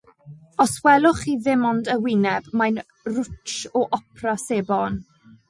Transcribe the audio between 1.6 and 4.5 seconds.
ond y wyneb, mae'n rwtsh o opera